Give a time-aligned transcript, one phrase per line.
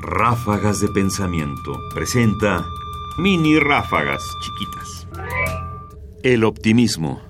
[0.00, 2.66] Ráfagas de Pensamiento presenta
[3.18, 5.08] mini ráfagas chiquitas.
[6.22, 7.20] El optimismo.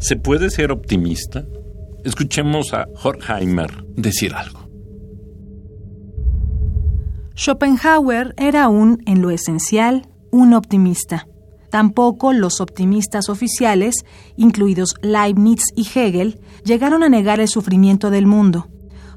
[0.00, 1.44] ¿Se puede ser optimista?
[2.04, 4.68] Escuchemos a Horkheimer decir algo.
[7.36, 11.26] Schopenhauer era aún, en lo esencial, un optimista.
[11.70, 14.04] Tampoco los optimistas oficiales,
[14.36, 18.68] incluidos Leibniz y Hegel, llegaron a negar el sufrimiento del mundo,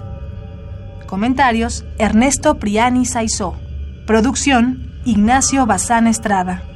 [1.05, 3.53] Comentarios Ernesto Priani Saizó.
[4.07, 6.68] Producción Ignacio Bazán Estrada.